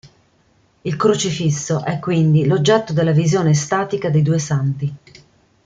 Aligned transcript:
Il 0.81 0.95
Crocifisso 0.95 1.83
è 1.85 1.99
quindi 1.99 2.47
l'oggetto 2.47 2.91
della 2.91 3.11
visione 3.11 3.51
estatica 3.51 4.09
dei 4.09 4.23
due 4.23 4.39
santi. 4.39 4.95